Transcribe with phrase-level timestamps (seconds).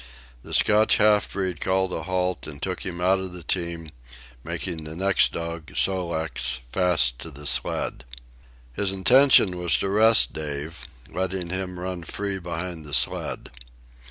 [0.41, 3.89] The Scotch half breed called a halt and took him out of the team,
[4.43, 8.03] making the next dog, Sol leks, fast to the sled.
[8.73, 13.51] His intention was to rest Dave, letting him run free behind the sled.